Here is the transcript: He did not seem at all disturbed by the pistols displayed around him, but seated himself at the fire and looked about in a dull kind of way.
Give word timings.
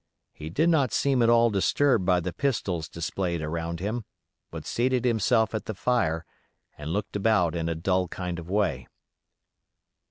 He 0.33 0.49
did 0.49 0.67
not 0.69 0.91
seem 0.91 1.21
at 1.21 1.29
all 1.29 1.51
disturbed 1.51 2.07
by 2.07 2.21
the 2.21 2.33
pistols 2.33 2.89
displayed 2.89 3.43
around 3.43 3.79
him, 3.79 4.03
but 4.49 4.65
seated 4.65 5.05
himself 5.05 5.53
at 5.53 5.65
the 5.65 5.75
fire 5.75 6.25
and 6.75 6.91
looked 6.91 7.15
about 7.15 7.53
in 7.53 7.69
a 7.69 7.75
dull 7.75 8.07
kind 8.07 8.39
of 8.39 8.49
way. 8.49 8.87